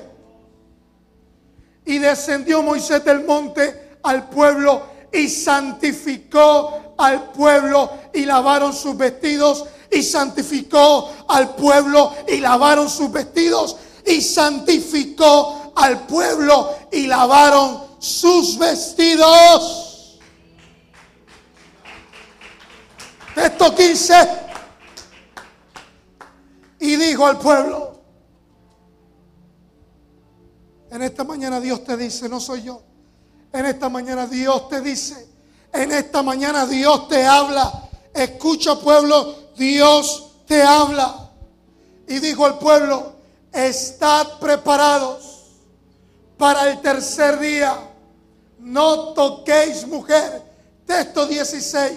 [1.86, 9.66] Y descendió Moisés del monte al pueblo y santificó al pueblo y lavaron sus vestidos
[9.92, 18.58] y santificó al pueblo y lavaron sus vestidos y santificó al pueblo y lavaron sus
[18.58, 20.20] vestidos.
[23.34, 24.14] Texto 15.
[26.80, 28.00] Y dijo al pueblo,
[30.92, 32.95] en esta mañana Dios te dice, no soy yo.
[33.56, 35.30] En esta mañana Dios te dice,
[35.72, 37.88] en esta mañana Dios te habla.
[38.14, 41.30] Escucha pueblo, Dios te habla.
[42.06, 43.14] Y dijo al pueblo,
[43.54, 45.46] estad preparados
[46.38, 47.78] para el tercer día.
[48.60, 50.44] No toquéis mujer.
[50.86, 51.92] Texto 16.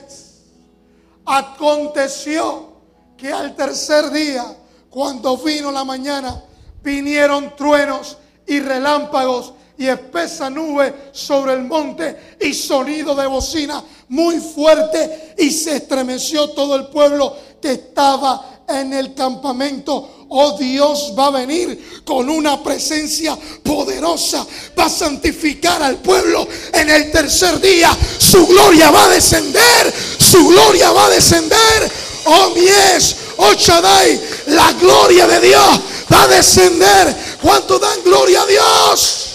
[1.26, 2.68] Aconteció
[3.16, 4.44] que al tercer día,
[4.88, 6.40] cuando vino la mañana,
[6.84, 8.16] vinieron truenos
[8.46, 15.50] y relámpagos y espesa nube sobre el monte y sonido de bocina muy fuerte y
[15.50, 20.26] se estremeció todo el pueblo que estaba en el campamento.
[20.30, 24.46] Oh Dios va a venir con una presencia poderosa.
[24.78, 27.96] Va a santificar al pueblo en el tercer día.
[28.18, 29.94] Su gloria va a descender.
[30.18, 31.90] Su gloria va a descender.
[32.26, 35.80] Oh mies, oh Shaddai, la gloria de Dios
[36.12, 37.16] va a descender.
[37.40, 39.27] ¿Cuánto dan gloria a Dios?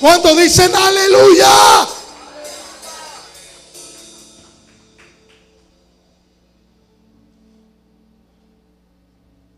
[0.00, 1.48] ¿Cuántos dicen aleluya?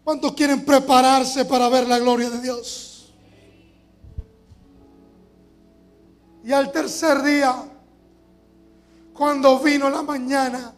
[0.02, 3.12] ¿Cuántos quieren prepararse para ver la gloria de Dios?
[6.42, 7.54] Y al tercer día,
[9.12, 10.74] cuando vino la mañana,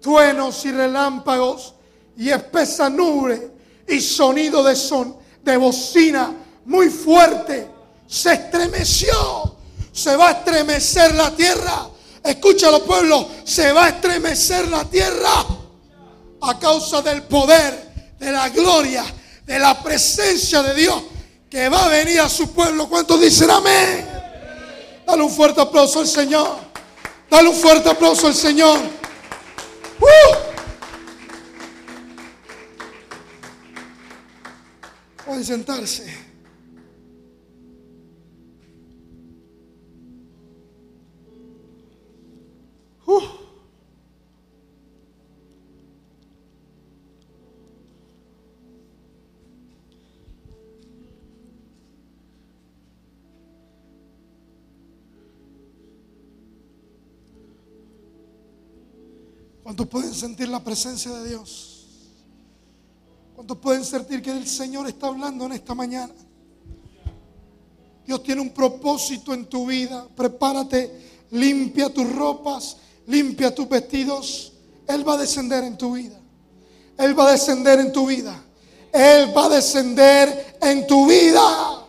[0.00, 1.74] truenos y relámpagos
[2.16, 3.52] y espesa nube
[3.86, 6.32] y sonido de son de bocina
[6.64, 7.75] muy fuerte,
[8.06, 9.56] se estremeció.
[9.92, 11.88] Se va a estremecer la tierra.
[12.22, 15.46] Escúchalo pueblo, se va a estremecer la tierra
[16.42, 19.04] a causa del poder, de la gloria,
[19.44, 21.02] de la presencia de Dios
[21.48, 22.88] que va a venir a su pueblo.
[22.88, 24.06] ¿Cuántos dicen amén?
[25.06, 26.58] Dale un fuerte aplauso al Señor.
[27.30, 28.78] Dale un fuerte aplauso al Señor.
[30.00, 30.36] ¡Uh!
[35.24, 36.25] Pueden sentarse.
[59.76, 61.84] ¿Cuántos pueden sentir la presencia de Dios?
[63.34, 66.14] ¿Cuántos pueden sentir que el Señor está hablando en esta mañana?
[68.06, 70.08] Dios tiene un propósito en tu vida.
[70.16, 74.54] Prepárate, limpia tus ropas, limpia tus vestidos.
[74.86, 76.18] Él va a descender en tu vida.
[76.96, 78.42] Él va a descender en tu vida.
[78.94, 81.86] Él va a descender en tu vida.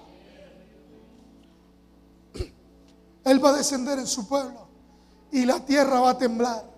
[3.24, 4.68] Él va a descender en su pueblo.
[5.32, 6.77] Y la tierra va a temblar.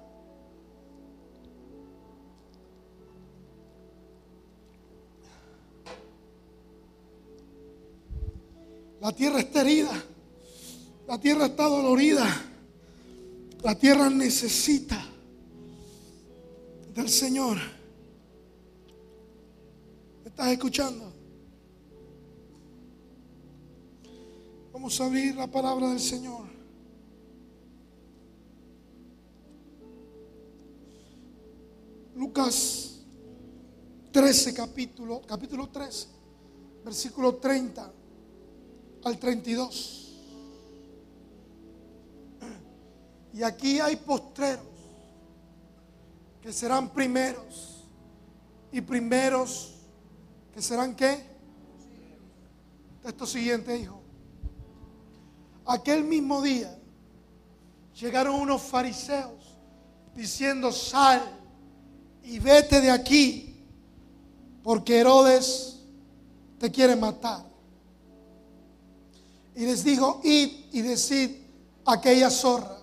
[9.01, 10.03] La tierra está herida.
[11.07, 12.25] La tierra está dolorida.
[13.63, 15.01] La tierra necesita
[16.93, 17.57] del Señor.
[20.23, 21.13] ¿Me estás escuchando?
[24.73, 26.47] Vamos a abrir la palabra del Señor.
[32.15, 32.99] Lucas
[34.11, 36.07] 13, capítulo, capítulo 13,
[36.83, 37.98] versículo 30
[39.03, 39.95] al 32.
[43.33, 44.65] Y aquí hay postreros
[46.41, 47.83] que serán primeros
[48.71, 49.75] y primeros
[50.53, 51.23] que serán qué?
[53.03, 54.01] Esto siguiente, hijo.
[55.65, 56.77] Aquel mismo día
[57.99, 59.55] llegaron unos fariseos
[60.15, 61.21] diciendo, sal
[62.23, 63.63] y vete de aquí,
[64.63, 65.79] porque Herodes
[66.57, 67.48] te quiere matar
[69.55, 71.31] y les dijo, id y decid
[71.85, 72.77] a aquella zorra,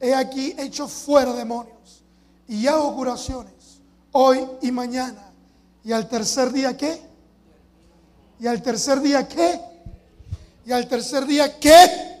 [0.00, 2.04] he aquí hecho fuera demonios
[2.46, 3.80] y hago curaciones
[4.12, 5.32] hoy y mañana.
[5.84, 7.00] Y al tercer día qué?
[8.40, 9.60] Y al tercer día qué?
[10.66, 12.18] Y al tercer día qué?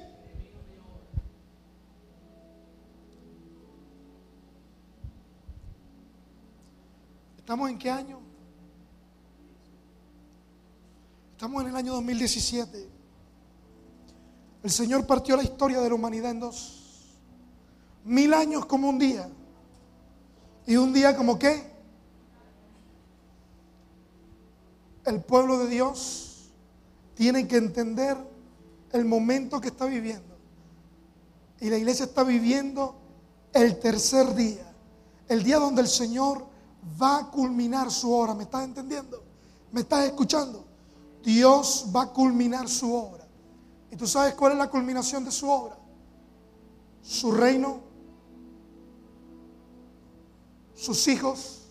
[7.38, 8.20] ¿Estamos en qué año?
[11.32, 12.97] Estamos en el año 2017.
[14.62, 17.16] El Señor partió la historia de la humanidad en dos.
[18.04, 19.28] Mil años como un día.
[20.66, 21.70] Y un día como qué?
[25.04, 26.50] El pueblo de Dios
[27.14, 28.16] tiene que entender
[28.92, 30.36] el momento que está viviendo.
[31.60, 32.96] Y la iglesia está viviendo
[33.52, 34.72] el tercer día.
[35.28, 36.46] El día donde el Señor
[37.00, 38.34] va a culminar su obra.
[38.34, 39.22] ¿Me estás entendiendo?
[39.72, 40.64] ¿Me estás escuchando?
[41.22, 43.27] Dios va a culminar su obra.
[43.90, 45.76] ¿Y tú sabes cuál es la culminación de su obra?
[47.02, 47.80] Su reino,
[50.74, 51.62] sus hijos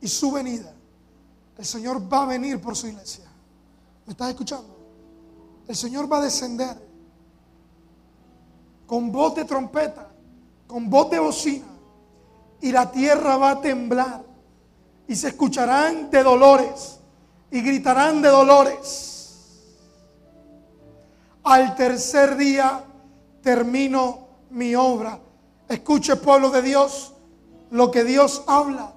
[0.00, 0.74] y su venida.
[1.56, 3.24] El Señor va a venir por su iglesia.
[4.06, 4.76] ¿Me estás escuchando?
[5.66, 6.76] El Señor va a descender
[8.86, 10.08] con voz de trompeta,
[10.66, 11.66] con voz de bocina,
[12.60, 14.22] y la tierra va a temblar,
[15.08, 16.98] y se escucharán de dolores,
[17.50, 19.13] y gritarán de dolores.
[21.44, 22.82] Al tercer día
[23.42, 25.18] termino mi obra.
[25.68, 27.12] Escuche, pueblo de Dios,
[27.70, 28.92] lo que Dios habla.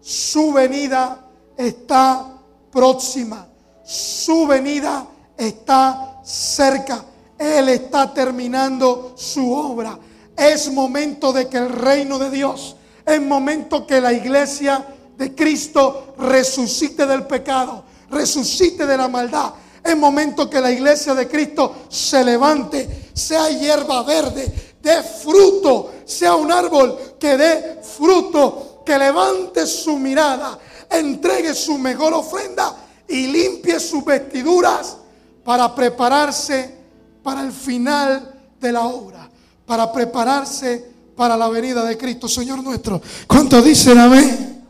[0.00, 1.24] Su venida
[1.56, 2.26] está
[2.72, 3.46] próxima.
[3.84, 5.06] Su venida
[5.36, 7.04] está cerca.
[7.38, 9.98] Él está terminando su obra.
[10.36, 12.76] Es momento de que el reino de Dios,
[13.06, 14.84] es momento que la iglesia
[15.16, 19.52] de Cristo resucite del pecado, resucite de la maldad.
[19.88, 26.34] Es momento que la iglesia de Cristo se levante, sea hierba verde, dé fruto, sea
[26.34, 30.58] un árbol que dé fruto, que levante su mirada,
[30.90, 32.76] entregue su mejor ofrenda
[33.08, 34.98] y limpie sus vestiduras
[35.42, 36.76] para prepararse
[37.22, 39.26] para el final de la obra,
[39.64, 40.84] para prepararse
[41.16, 43.00] para la venida de Cristo, Señor nuestro.
[43.26, 44.66] ¿Cuántos dicen amén?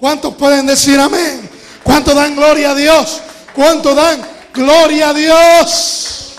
[0.00, 1.48] ¿Cuántos pueden decir amén?
[1.84, 3.20] ¿Cuántos dan gloria a Dios?
[3.54, 6.36] ¿Cuántos dan gloria a Dios?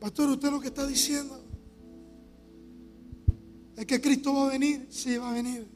[0.00, 1.42] Pastor, ¿usted lo que está diciendo?
[3.76, 4.86] ¿Es que Cristo va a venir?
[4.90, 5.68] Sí, va a venir.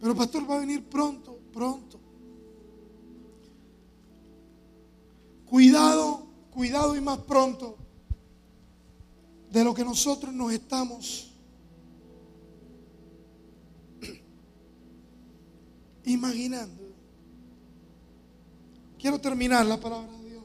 [0.00, 2.00] Pero pastor va a venir pronto, pronto.
[5.44, 7.76] Cuidado, cuidado y más pronto
[9.50, 11.29] de lo que nosotros nos estamos
[16.04, 16.82] imaginando.
[18.98, 20.44] Quiero terminar la palabra de Dios.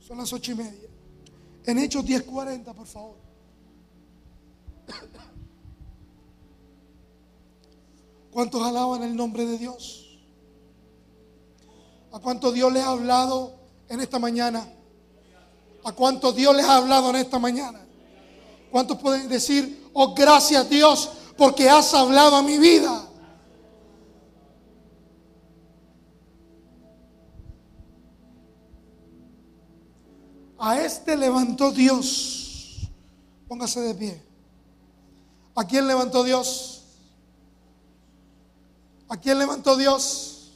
[0.00, 0.88] Son las ocho y media.
[1.64, 3.16] En Hechos 10:40, por favor.
[8.30, 10.18] ¿Cuántos alaban el nombre de Dios?
[12.12, 13.54] ¿A cuánto Dios les ha hablado
[13.88, 14.66] en esta mañana?
[15.84, 17.86] ¿A cuánto Dios les ha hablado en esta mañana?
[18.70, 22.95] ¿Cuántos pueden decir, oh gracias Dios, porque has hablado a mi vida?
[30.66, 32.88] A este levantó Dios.
[33.46, 34.20] Póngase de pie.
[35.54, 36.82] ¿A quién levantó Dios?
[39.08, 40.50] ¿A quién levantó Dios?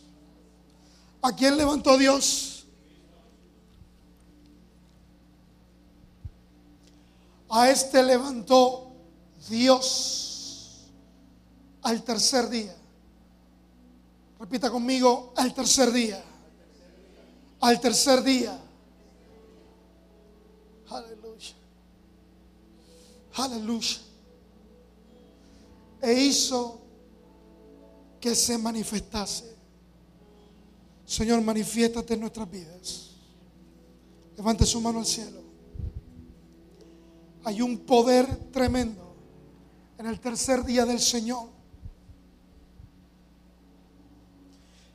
[1.22, 2.66] ¿A quién levantó Dios?
[7.48, 8.90] A este levantó
[9.48, 10.88] Dios
[11.82, 12.74] al tercer día.
[14.40, 16.20] Repita conmigo, al tercer día.
[17.61, 18.61] Al tercer día.
[23.45, 23.99] Aleluya.
[26.03, 26.80] E hizo
[28.20, 29.57] que se manifestase.
[31.05, 33.11] Señor, manifiéstate en nuestras vidas.
[34.36, 35.41] Levante su mano al cielo.
[37.45, 39.14] Hay un poder tremendo
[39.99, 41.49] en el tercer día del Señor.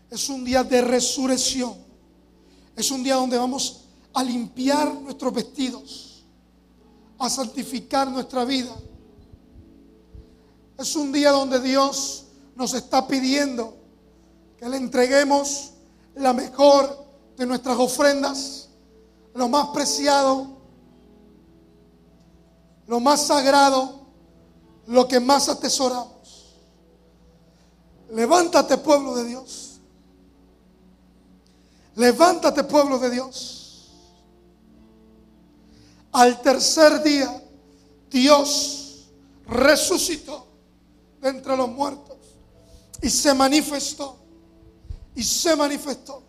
[0.10, 1.76] Es un día de resurrección.
[2.76, 3.82] Es un día donde vamos
[4.14, 6.15] a limpiar nuestros vestidos,
[7.20, 8.76] a santificar nuestra vida.
[10.78, 13.78] Es un día donde Dios nos está pidiendo
[14.58, 15.72] que le entreguemos
[16.16, 17.06] la mejor
[17.38, 18.70] de nuestras ofrendas,
[19.34, 20.56] lo más preciado,
[22.88, 24.06] lo más sagrado,
[24.88, 26.56] lo que más atesoramos.
[28.12, 29.80] Levántate pueblo de Dios.
[31.96, 33.65] Levántate pueblo de Dios.
[36.16, 37.44] Al tercer día,
[38.10, 39.10] Dios
[39.48, 40.48] resucitó
[41.22, 42.16] de entre los muertos
[43.02, 44.16] y se manifestó.
[45.14, 46.24] Y se manifestó.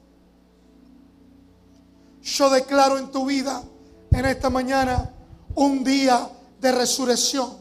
[2.20, 3.62] Yo declaro en tu vida
[4.11, 5.14] en esta mañana
[5.55, 7.57] un día de resurrección.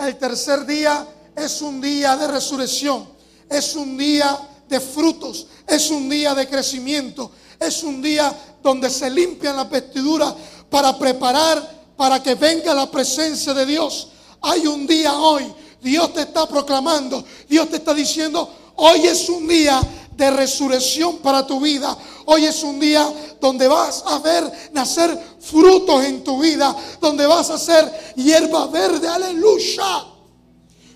[0.00, 1.06] El tercer día
[1.36, 3.10] es un día de resurrección.
[3.46, 5.48] Es un día de frutos.
[5.66, 7.30] Es un día de crecimiento.
[7.60, 10.34] Es un día donde se limpian las vestiduras
[10.70, 14.08] para preparar para que venga la presencia de Dios.
[14.40, 15.52] Hay un día hoy.
[15.80, 17.24] Dios te está proclamando.
[17.48, 19.80] Dios te está diciendo, hoy es un día
[20.16, 21.96] de resurrección para tu vida.
[22.26, 23.10] Hoy es un día
[23.40, 29.08] donde vas a ver nacer frutos en tu vida, donde vas a ser hierba verde,
[29.08, 30.04] aleluya.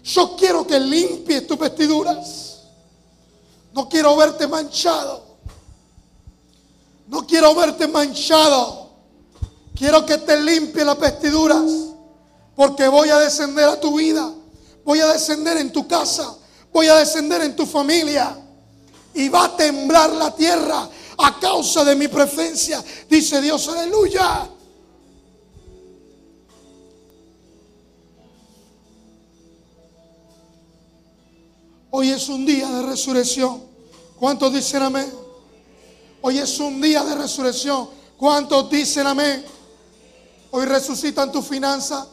[0.05, 2.65] Yo quiero que limpies tus vestiduras.
[3.73, 5.23] No quiero verte manchado.
[7.07, 8.82] No quiero verte manchado.
[9.83, 11.65] Quiero que te limpie las vestiduras.
[12.55, 14.33] Porque voy a descender a tu vida.
[14.85, 16.37] Voy a descender en tu casa.
[16.73, 18.39] Voy a descender en tu familia.
[19.13, 22.81] Y va a temblar la tierra a causa de mi presencia.
[23.11, 24.49] Dice Dios, aleluya.
[31.91, 33.65] Hoy es un día de resurrección.
[34.17, 35.13] ¿Cuántos dicen amén?
[36.21, 37.91] Hoy es un día de resurrección.
[38.17, 39.45] ¿Cuántos dicen amén?
[40.55, 42.07] Hoy resucitan tu finanza,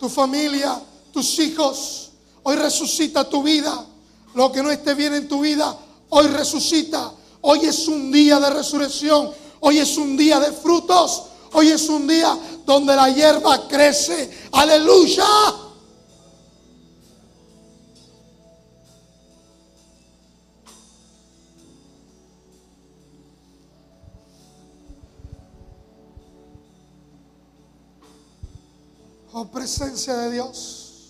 [0.00, 0.80] tu familia,
[1.12, 2.10] tus hijos.
[2.42, 3.86] Hoy resucita tu vida.
[4.34, 5.78] Lo que no esté bien en tu vida,
[6.08, 7.12] hoy resucita.
[7.40, 9.30] Hoy es un día de resurrección.
[9.60, 11.22] Hoy es un día de frutos.
[11.52, 12.36] Hoy es un día
[12.66, 14.48] donde la hierba crece.
[14.50, 15.24] Aleluya.
[29.36, 31.08] Oh presencia de Dios.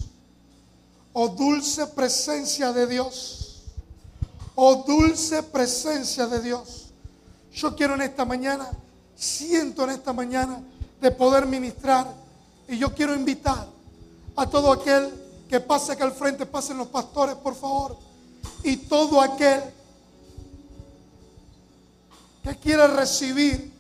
[1.12, 3.64] Oh dulce presencia de Dios.
[4.54, 6.86] Oh dulce presencia de Dios.
[7.52, 8.70] Yo quiero en esta mañana,
[9.14, 10.62] siento en esta mañana
[11.02, 12.10] de poder ministrar.
[12.66, 13.68] Y yo quiero invitar
[14.36, 15.12] a todo aquel
[15.46, 17.98] que pase acá al frente, pasen los pastores, por favor.
[18.62, 19.60] Y todo aquel
[22.42, 23.70] que quiera recibir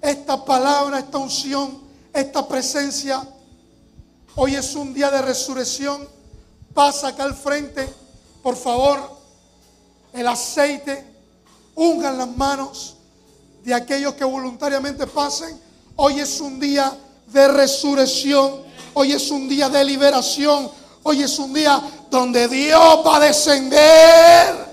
[0.00, 1.81] esta palabra, esta unción,
[2.12, 3.22] esta presencia.
[4.34, 6.08] Hoy es un día de resurrección.
[6.74, 7.86] Pasa acá al frente,
[8.42, 8.98] por favor,
[10.12, 11.04] el aceite,
[11.74, 12.96] ungan las manos
[13.62, 15.60] de aquellos que voluntariamente pasen.
[15.96, 16.96] Hoy es un día
[17.26, 18.62] de resurrección.
[18.94, 20.70] Hoy es un día de liberación.
[21.02, 24.71] Hoy es un día donde Dios va a descender.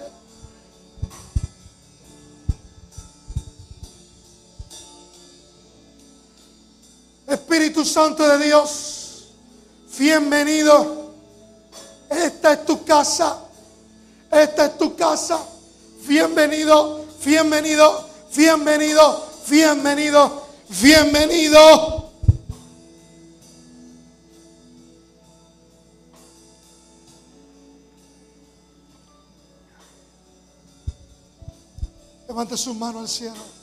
[7.30, 9.28] Espíritu Santo de Dios,
[10.00, 11.14] bienvenido.
[12.10, 13.38] Esta es tu casa.
[14.32, 15.40] Esta es tu casa.
[16.08, 20.48] Bienvenido, bienvenido, bienvenido, bienvenido,
[20.82, 22.10] bienvenido.
[32.28, 33.59] Levante su mano al cielo.